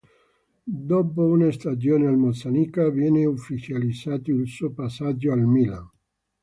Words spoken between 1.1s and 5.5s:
una stagione al Mozzanica, viene ufficializzato il suo passaggio al